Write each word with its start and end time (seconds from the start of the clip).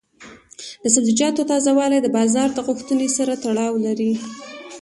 د 0.83 0.85
سبزیجاتو 0.95 1.47
تازه 1.51 1.71
والي 1.79 1.99
د 2.01 2.07
بازار 2.17 2.49
د 2.53 2.59
غوښتنې 2.67 3.07
سره 3.17 3.33
تړاو 3.43 3.73
لري. 3.85 4.11